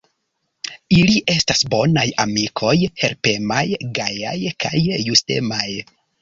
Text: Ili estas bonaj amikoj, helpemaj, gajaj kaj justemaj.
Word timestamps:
Ili 0.99 1.19
estas 1.33 1.59
bonaj 1.73 2.05
amikoj, 2.23 2.71
helpemaj, 3.03 3.61
gajaj 4.01 4.33
kaj 4.67 4.75
justemaj. 4.83 5.69